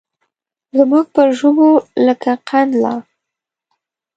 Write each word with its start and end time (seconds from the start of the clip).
زموږ 0.77 1.05
پر 1.15 1.27
ژبو 1.39 1.69
لکه 2.05 2.31
قند 2.47 2.71
لا 2.83 2.95